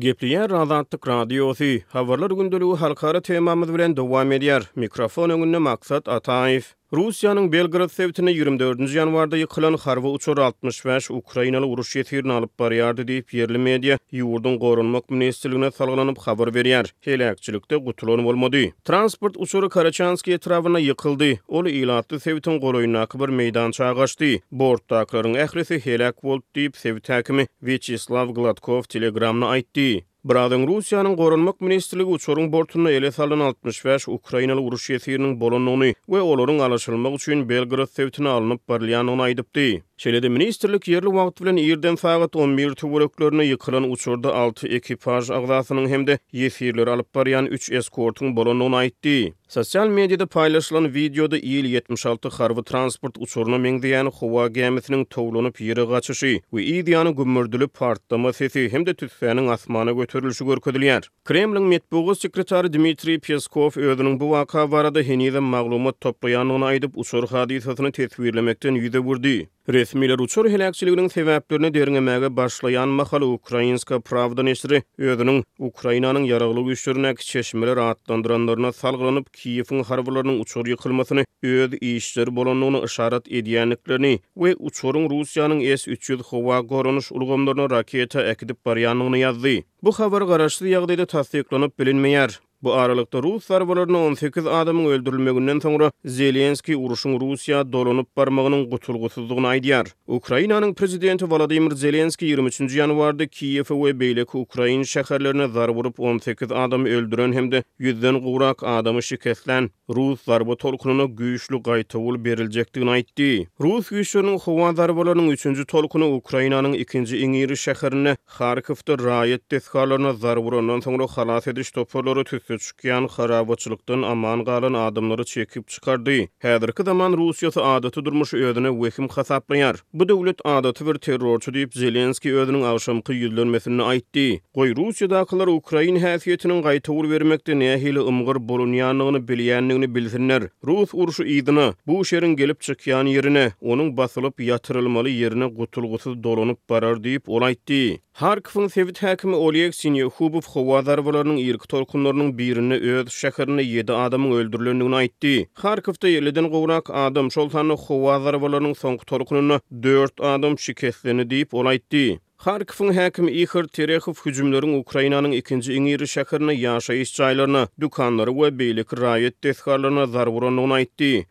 Gepliyen 0.00 0.50
Razatlık 0.50 1.08
Radyosu, 1.08 1.64
Havarlar 1.88 2.30
Gündülüğü 2.30 2.76
Halkara 2.76 3.20
Temamız 3.20 3.74
bilen 3.74 3.96
devam 3.96 4.32
ediyar. 4.32 4.70
Mikrofon 4.76 5.30
önünde 5.30 5.58
maksat 5.58 6.08
Ataif. 6.08 6.74
Rusiyanın 6.94 7.52
Belgrad 7.52 7.88
sevtini 7.88 8.32
24. 8.32 8.94
yanvarda 8.94 9.36
yıkılan 9.36 9.74
harva 9.74 10.08
uçur 10.10 10.38
65 10.38 11.10
Ukraynalı 11.10 11.66
uruş 11.66 11.96
yetirini 11.96 12.32
alıp 12.32 12.58
bariyardı 12.58 13.08
deyip 13.08 13.34
yerli 13.34 13.58
medya 13.58 13.98
yurdun 14.12 14.58
korunmak 14.58 15.10
ministerliğine 15.10 15.70
salgılanıp 15.70 16.18
haber 16.18 16.54
veriyar. 16.54 16.94
Hele 17.00 17.30
akçilikte 17.30 17.84
kutulon 17.84 18.18
olmadı. 18.18 18.58
Transport 18.84 19.34
uçuru 19.36 19.68
Karachanski 19.68 20.32
etrafına 20.32 20.78
yıkıldı. 20.78 21.34
Olu 21.48 21.68
ilatlı 21.68 22.20
sevtin 22.20 22.60
koloyun 22.60 22.94
akıbır 22.94 23.28
meydan 23.28 23.70
çağaçtı. 23.70 24.26
Bortdakların 24.52 25.34
ehlisi 25.34 25.78
helak 25.86 26.24
volt 26.24 26.42
deyip 26.56 26.76
sevtakimi 26.76 27.46
Vyacheslav 27.62 28.28
Gladkov 28.34 28.82
telegramna 28.82 29.48
aitdi. 29.48 30.07
Bradyň 30.26 30.64
Russiýanyň 30.66 31.12
gorunmak 31.14 31.60
ministrligi 31.62 32.10
uçuryň 32.10 32.48
bortuna 32.52 32.90
ele 32.90 33.10
salan 33.14 33.40
65 33.62 34.08
Ukrainalı 34.18 34.66
uruş 34.66 34.88
ýetiriniň 34.90 35.36
və 35.78 35.94
we 36.10 36.20
olaryň 36.20 36.58
alaşylmak 36.66 37.14
üçin 37.22 37.48
Belgrad 37.48 37.86
sewtine 37.90 38.28
alınıp 38.28 38.68
barlyanyny 38.68 39.22
aýdypdy. 39.30 39.68
Şelede 39.98 40.22
de 40.22 40.28
ministrlik 40.32 40.84
ýerli 40.90 41.10
wagt 41.14 41.40
bilen 41.42 41.56
ýerden 41.60 41.96
sagat 42.00 42.36
11 42.40 42.74
töwereklerini 42.80 43.42
ýykylan 43.48 43.86
uçurda 43.94 44.34
6 44.42 44.68
ekipaj 44.76 45.30
hem 45.74 45.88
hemde 45.92 46.14
ýefirler 46.42 46.86
alyp 46.92 47.08
barýan 47.18 47.46
3 47.50 47.70
eskortyň 47.80 48.36
bolanyny 48.36 48.76
aýtdy. 48.82 49.32
Sosial 49.48 49.88
mediada 49.88 50.26
paýlaşylan 50.36 50.86
videoda 50.94 51.36
il 51.38 51.64
76 51.72 52.28
harby 52.38 52.62
transport 52.70 53.18
uçuruna 53.18 53.56
meňdiýän 53.64 54.10
howa 54.20 54.46
gemisiniň 54.60 55.02
towlanyp 55.10 55.58
ýere 55.66 55.84
gaçyşy 55.90 56.32
we 56.54 56.62
ideýany 56.76 57.10
gümürdülip 57.18 57.74
partlama 57.74 58.32
sesi 58.32 58.68
hemde 58.72 58.90
tüsfäniň 58.94 59.50
asmana 59.56 59.92
göterilişi 59.98 60.44
görkezilýär. 60.44 61.02
Kremlin 61.24 61.62
medpugy 61.74 62.14
sekretary 62.14 62.72
Dmitri 62.72 63.18
Peskov 63.18 63.70
ödünün 63.80 64.20
bu 64.20 64.24
waka 64.30 64.70
barada 64.72 65.00
henize 65.02 65.40
maglumat 65.40 65.96
toplaýanyny 66.00 66.64
aýdyp 66.70 66.92
uçur 66.94 67.28
hadisasyny 67.34 67.90
tesvirlemekden 67.92 68.74
ýüze 68.84 69.02
wurdy. 69.10 69.38
Resmiler 69.72 70.18
uçur 70.18 70.50
helakçiliginin 70.50 71.08
sebäplerini 71.08 71.74
derinlemäge 71.74 72.36
başlayan 72.36 72.88
mahal 72.88 73.22
Ukrainska 73.22 73.98
pravda 74.06 74.42
nesri 74.46 74.78
ýöňün 75.08 75.42
Ukrainanyň 75.68 76.24
ýaraglyk 76.30 76.66
güýçlerine 76.68 77.12
çeşmeler 77.32 77.76
rahatlandyranlaryna 77.80 78.70
salgylanyp 78.78 79.26
Kiýewiň 79.40 79.82
harbalarynyň 79.90 80.40
uçur 80.44 80.64
ýykylmasyny 80.72 81.26
öz 81.52 81.72
işleri 81.90 82.32
bolanlygyny 82.36 82.80
işaret 82.88 83.24
edýänliklerini 83.40 84.14
we 84.44 84.54
uçuryň 84.70 85.04
Russiýanyň 85.14 85.60
S-300 85.80 86.22
howa 86.32 86.60
gorunuş 86.72 87.12
ulgamlaryna 87.12 87.68
raketa 87.76 88.24
ekdip 88.32 88.56
barýanlygyny 88.66 89.18
ýazdy. 89.26 89.54
Bu 89.84 89.92
habar 90.00 90.22
garaşdy 90.32 90.72
ýagdaýda 90.72 91.06
tassyklanyp 91.16 91.72
bilinmeýär. 91.80 92.40
Bu 92.62 92.72
aralıkta 92.74 93.22
Rus 93.22 93.44
zarbalarına 93.44 93.98
18 94.06 94.46
adamın 94.46 94.84
öldürülmeginden 94.86 95.58
sonra 95.58 95.92
Zelenski 96.04 96.76
uruşun 96.76 97.20
Rusya 97.20 97.72
dolanıp 97.72 98.16
barmağının 98.16 98.70
qutulgusuzluğuna 98.70 99.48
aydiyar. 99.48 99.86
Ukrayna'nın 100.06 100.74
prezidenti 100.74 101.30
Vladimir 101.30 101.70
Zelenski 101.70 102.24
23. 102.24 102.60
yanvarda 102.76 103.26
Kiyev 103.26 103.84
ve 103.86 104.00
Beylik 104.00 104.34
Ukrayna 104.34 104.82
şəhərlərinə 104.94 105.50
zarb 105.54 105.76
vurup 105.76 106.00
18 106.00 106.52
adamı 106.52 106.88
öldürən 106.88 107.32
hem 107.34 107.52
de 107.52 107.62
yüzden 107.78 108.18
qurak 108.22 108.62
adamı 108.62 108.98
şikestlən 108.98 109.70
Rus 109.96 110.24
zarbı 110.24 110.56
tolkununa 110.56 111.04
güyüşlü 111.04 111.62
qaytavul 111.62 112.24
berilecektiğini 112.24 112.90
aytdi. 112.90 113.48
Rus 113.60 113.88
güyüşlünün 113.88 114.38
huva 114.38 114.72
zarbalarının 114.72 115.30
3. 115.30 115.46
tolkunu 115.66 116.14
Ukrayna'nın 116.14 116.72
2. 116.72 116.98
ingiri 117.18 117.52
şəhərini 117.52 118.16
Kharkivda 118.26 118.98
rayet 119.10 119.48
tezkarlarına 119.48 120.12
zarb 120.12 120.42
vurandan 120.42 120.80
sonra 120.80 121.04
xalas 121.04 121.46
ediş 121.46 121.70
toparları 121.70 122.24
köçükýän 122.48 123.08
harabatçylykdan 123.16 124.02
aman 124.02 124.44
galan 124.44 124.74
adamlary 124.86 125.24
çekip 125.24 125.68
çykardy. 125.68 126.20
Häzirki 126.44 126.82
zaman 126.88 127.12
Russiýa 127.20 127.60
adaty 127.74 128.00
durmuş 128.04 128.32
ýerine 128.32 128.70
wekim 128.82 129.06
hasaplanýar. 129.16 129.76
Bu 129.92 130.08
döwlet 130.08 130.40
adaty 130.44 130.84
bir 130.86 130.94
terrorçy 131.06 131.50
diýip 131.56 131.72
Zelenski 131.82 132.32
özüniň 132.40 132.62
awşamky 132.70 133.12
ýüzlenmesini 133.24 133.82
aýtdy. 133.90 134.26
Goý 134.56 134.70
Russiýada 134.80 135.18
akylar 135.24 135.46
Ukrain 135.58 135.96
häsiýetiniň 136.06 136.60
gaýtawur 136.68 137.10
bermekde 137.12 137.58
nähili 137.64 138.00
ymgyr 138.12 138.38
bolunýanlygyny 138.48 139.20
bilýänligini 139.28 139.92
bilsinler. 139.94 140.42
Rus 140.66 140.90
uruşu 140.94 141.24
ýidini 141.28 141.74
bu 141.86 142.00
şerin 142.04 142.36
gelip 142.36 142.58
çykýan 142.68 143.06
ýerine, 143.16 143.50
onuň 143.60 143.96
basylyp 143.96 144.40
ýatyrylmaly 144.48 145.08
ýerine 145.20 145.46
gutulgusy 145.60 146.10
dolanyp 146.24 146.58
barar 146.70 146.96
diýip 146.96 147.22
olaydi. 147.26 147.48
aýtdy. 147.48 147.98
Harkifin 148.18 148.66
sevit 148.68 148.98
häkimi 149.02 149.34
Oleg 149.34 149.72
Sinyakhubov 149.78 150.42
howadarwalarynyň 150.52 151.36
ýerki 151.42 151.66
torkunlarynyň 151.68 152.32
birini 152.38 152.76
öz 152.94 153.08
şäherine 153.20 153.64
ýedi 153.68 153.94
adamyň 154.04 154.34
öldürilendigini 154.42 154.98
aýtdy. 155.00 155.32
Harkivde 155.64 156.12
ýeliden 156.12 156.50
gowrak 156.54 156.92
adam 157.04 157.32
şol 157.36 157.50
sanly 157.56 157.78
howa 157.88 158.16
zarbalarynyň 158.28 158.78
soňky 158.84 159.10
tolukyny 159.14 159.58
4 159.88 160.24
adam 160.36 160.58
şikestlendi 160.68 161.28
diýip 161.34 161.60
ol 161.62 161.72
aýtdy. 161.74 162.04
Harkifin 162.38 162.92
hakim 162.94 163.28
Ihr 163.28 163.66
Terekhov 163.68 164.14
hücumlarının 164.26 164.78
Ukrayna'nın 164.78 165.30
ikinci 165.30 165.74
ingiri 165.74 166.08
şakırını 166.08 166.54
yaşa 166.54 166.94
işçaylarına, 166.94 167.68
dükkanları 167.80 168.34
ve 168.42 168.58
beylik 168.58 169.00
rayet 169.00 169.44
dethkarlarına 169.44 170.06
zarvuran 170.06 170.56
ona 170.56 170.78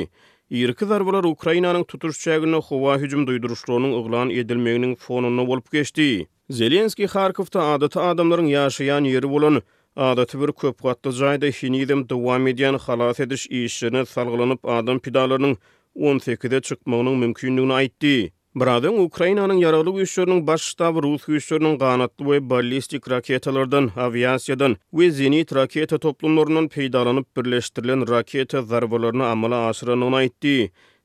Ýerki 0.50 0.86
zarbalar 0.92 1.24
Ukrainanyň 1.30 1.84
tutuşçagyna 1.92 2.58
howa 2.70 2.96
hüjüm 3.04 3.22
duýduruşlarynyň 3.28 3.92
ýygylan 3.98 4.32
edilmeginiň 4.40 4.96
fonunu 4.96 5.46
bolup 5.46 5.70
geçdi. 5.72 6.26
Zelenski 6.50 7.06
Kharkovta 7.06 7.60
adatı 7.76 8.00
adamlaryň 8.02 8.50
ýaşaýan 8.56 9.06
yeri 9.08 9.30
bolan 9.30 9.62
Adaty 9.96 10.38
bir 10.40 10.52
köp 10.52 10.80
zayda 11.10 11.46
hinidim 11.46 12.08
dowam 12.08 12.46
edýän 12.46 12.78
halat 12.78 13.20
ediş 13.20 13.46
işini 13.46 14.06
salgylanyp 14.06 14.60
adam 14.68 14.98
pidalarynyň 14.98 15.56
18-de 15.96 16.58
çykmagynyň 16.60 17.14
mümkinligini 17.16 17.72
aýtdy. 17.72 18.30
Bradyň 18.58 18.98
Ukrainanyň 19.06 19.58
ýaraly 19.62 19.90
güýçlerini 19.96 20.40
baş 20.46 20.62
staw 20.72 20.96
Rus 21.04 21.26
güýçlerini 21.30 21.70
gaňatly 21.82 22.24
we 22.30 22.36
ballistik 22.52 23.06
raketalardan, 23.12 23.84
aviasiýadan 24.06 24.74
we 24.98 25.06
zenit 25.18 25.52
raketa 25.58 25.98
toplumlarynyň 26.06 26.66
peýdalanyp 26.74 27.26
birleşdirilen 27.38 28.02
raketa 28.14 28.62
zarbalaryny 28.72 29.22
amala 29.32 29.62
aşyranyny 29.68 30.14
aýtdy. 30.24 30.54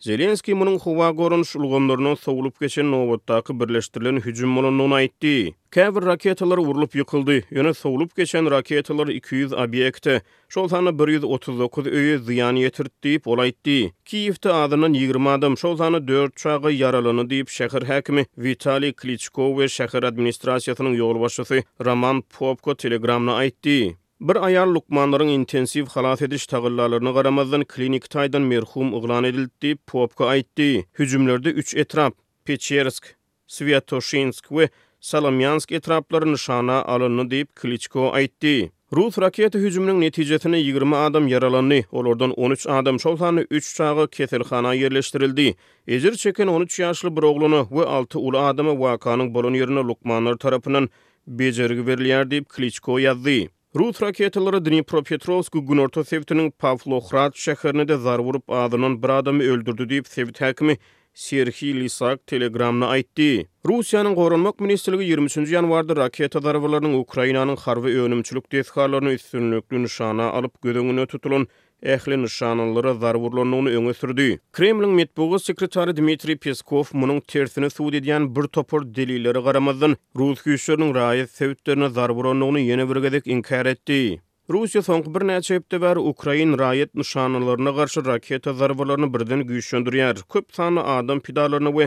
Zelenski 0.04 0.54
munun 0.54 0.78
xuva 0.80 1.12
gorun 1.12 1.44
şulgomlarına 1.44 2.16
sovulup 2.16 2.60
geçen 2.62 2.92
novottakı 2.92 3.60
birleştirilen 3.60 4.16
hücum 4.16 4.50
munun 4.50 4.78
nona 4.78 5.02
itdi. 5.02 5.54
Kavr 5.70 6.06
raketalar 6.06 6.58
urlup 6.58 6.96
yıkıldı. 6.96 7.42
Yöne 7.52 7.74
sovulup 7.74 8.16
geçen 8.16 8.52
raketalar 8.52 9.08
200 9.08 9.54
abiyekte. 9.54 10.22
Şolzana 10.50 11.06
139 11.12 11.88
öyü 11.88 12.20
ziyan 12.20 12.56
yetirt 12.56 13.04
deyip 13.04 13.28
olay 13.28 13.50
itdi. 13.50 13.94
Kiyifte 14.06 14.52
adının 14.52 14.94
20 14.94 15.30
adım. 15.30 15.58
Şolzana 15.58 16.08
4 16.08 16.38
çağı 16.38 16.72
yaralını 16.74 17.30
deyip 17.30 17.50
şehir 17.50 17.90
hekimi 17.90 18.26
Vitali 18.38 18.94
Klitschko 18.94 19.60
ve 19.60 19.68
şehir 19.70 20.04
administrasiyasının 20.04 20.94
yolbaşısı 20.94 21.64
Raman 21.86 22.22
Popko 22.22 22.76
telegramna 22.76 23.44
itdi. 23.44 23.98
Bir 24.30 24.36
ayar 24.36 24.68
lukmanların 24.68 25.28
intensiv 25.28 25.84
xalat 25.86 26.22
ediş 26.22 26.48
tağırlarlarına 26.48 27.14
qaramazdan 27.14 27.64
klinik 27.64 28.10
taydan 28.10 28.42
merhum 28.42 28.94
ıqlan 28.98 29.24
edildi, 29.24 29.76
popka 29.88 30.26
aytdi. 30.26 30.86
Hücümlördü 31.00 31.50
3 31.50 31.76
etrap, 31.76 32.14
Pechersk, 32.46 33.16
Sviatoshinsk 33.48 34.52
ve 34.52 34.70
Salamiansk 35.00 35.72
etrapları 35.72 36.34
nişana 36.34 36.84
alını 36.84 37.32
deyip 37.32 37.56
Klitschko 37.56 38.12
aytdi. 38.14 38.72
Rus 38.94 39.20
raketi 39.20 39.60
hücümünün 39.60 40.02
neticetini 40.02 40.60
20 40.62 40.96
adam 40.96 41.28
yaralanı, 41.28 41.84
olordan 41.92 42.32
13 42.32 42.68
adam 42.68 42.98
çoltanı 42.98 43.48
3 43.52 43.76
çağı 43.76 44.08
Ketelxana 44.08 44.74
yerleştirildi. 44.74 45.56
Ezir 45.88 46.16
çekin 46.16 46.48
13 46.48 46.80
yaşlı 46.80 47.18
bir 47.18 47.24
oğlunu 47.24 47.68
ve 47.72 47.86
6 47.86 48.20
ulu 48.20 48.40
adamı 48.40 48.80
vakanın 48.80 49.34
bolun 49.34 49.54
yerini 49.54 49.80
lukmanlar 49.88 50.36
tarafından 50.36 50.90
bezirgi 51.28 51.88
verliyerdi, 51.88 52.44
Klitschko 52.44 52.98
yazdı. 52.98 53.30
Rus 53.76 54.00
raketalary 54.02 54.60
Dnipropetrovsk 54.66 55.52
gunorta 55.54 56.02
Pavlohrad 56.60 57.34
şäherine 57.34 57.88
de 57.88 57.98
zar 57.98 58.20
wurup 58.20 58.44
adynyň 58.50 59.00
bir 59.04 59.10
adamy 59.16 59.44
öldürdi 59.50 59.84
diýip 59.84 60.34
häkimi 60.42 60.76
Serhi 61.14 61.74
Lisak 61.80 62.26
telegramna 62.28 62.88
aýtdy. 62.90 63.46
Rusiýanyň 63.70 64.16
Gorunmak 64.18 64.58
ministrligi 64.58 65.14
23-nji 65.14 65.54
ýanwarda 65.54 65.94
raketa 66.00 66.42
darbalarynyň 66.42 66.96
Ukrainanyň 67.06 67.58
harby 67.64 67.92
öwnümçülik 68.02 68.48
tehdidlerini 68.50 69.14
üstünlükli 69.20 69.84
nişana 69.84 70.26
alyp 70.40 70.56
gödüňüne 70.66 71.06
tutulan 71.14 71.46
ähli 71.86 72.18
nişanlylara 72.24 72.94
zarurlanyny 73.04 73.76
öňe 73.78 73.94
sürdi. 73.94 74.40
Kremliň 74.58 74.98
medpugy 75.04 75.38
sekretary 75.46 75.94
Dmitri 76.02 76.36
Peskov 76.38 76.90
munyň 76.94 77.22
tersini 77.30 77.70
suwdy 77.70 78.02
diýen 78.02 78.32
bir 78.36 78.50
topar 78.60 78.82
delillere 78.98 79.40
garamazdan 79.52 79.96
Rus 80.18 80.42
güýçleriniň 80.50 80.98
raýat 80.98 81.30
sewtlerine 81.30 81.90
zarurlanyny 82.00 82.60
ýene 82.66 82.90
bir 82.90 83.06
gezek 83.06 83.28
inkar 83.38 83.66
etdi. 83.76 84.02
Rusya 84.52 84.82
sonq 84.84 85.06
bir 85.16 85.24
näçe 85.28 85.56
hepde 85.56 85.78
bar 85.82 85.98
Ukrain 85.98 86.50
raýat 86.60 86.90
nişanlaryna 87.00 87.70
garşy 87.76 88.04
raketa 88.06 88.52
zarbalaryny 88.54 89.14
birden 89.14 89.40
güýçlendirýär. 89.48 90.20
Köp 90.34 90.46
sanly 90.54 90.80
adam 90.84 91.20
pidalaryny 91.28 91.72
we 91.76 91.86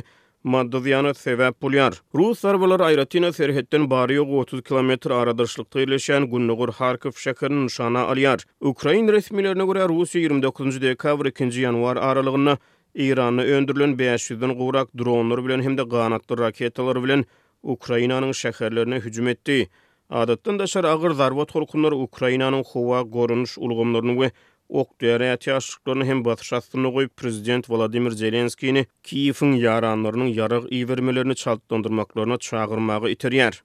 maddiýany 0.55 1.11
sebäp 1.19 1.55
bolýar. 1.62 1.99
Rus 2.14 2.41
zarbalary 2.47 2.85
Ayratina 2.87 3.32
serhetden 3.32 3.91
bary 3.91 4.17
ýok 4.17 4.32
30 4.44 4.62
kilometr 4.70 5.11
aradyrşlykda 5.19 5.81
ýerleşen 5.85 6.31
Gunnugur 6.32 6.69
Kharkiv 6.79 7.11
şäherini 7.26 7.64
nişana 7.67 8.00
alýar. 8.06 8.43
Ukrain 8.61 9.09
resmiýetlerine 9.09 9.67
görä 9.73 9.85
Russiýa 9.93 10.19
29 10.25 10.81
dekabr 10.87 11.26
2-nji 11.35 11.61
ýanwar 11.67 12.00
aralygyna 12.09 12.56
Irany 12.94 13.43
öndürilen 13.59 13.97
500-den 13.99 14.52
gowrak 14.62 14.88
dronlar 14.99 15.44
bilen 15.44 15.62
hem-de 15.69 15.82
gaýnatly 15.97 16.38
raketalar 16.47 17.02
bilen 17.05 17.25
Ukrainanyň 17.62 18.32
şäherlerine 18.44 19.00
hüjüm 19.05 19.29
etdi. 19.35 19.69
Adatdan 20.11 20.58
daşar 20.58 20.85
agyr 20.85 21.11
zarba 21.11 21.44
tolkunlar 21.44 21.93
Ukrainanyň 21.93 22.64
howa 22.64 23.03
gorunuş 23.03 23.58
ulgamlaryny 23.58 24.14
we 24.19 24.31
ok 24.69 25.00
döre 25.00 25.32
ýaşyklaryny 25.35 26.05
hem 26.11 26.20
batşatyny 26.29 26.87
goýup 26.97 27.11
prezident 27.23 27.67
Volodymyr 27.70 28.14
Zelenskiýni 28.20 28.85
Kiýewiň 29.11 29.58
ýaranlarynyň 29.64 30.31
ýarag 30.38 30.70
iýbermelerini 30.79 31.35
çaltdandyrmaklaryna 31.43 32.38
çağırmagy 32.50 33.14
iterýär. 33.19 33.64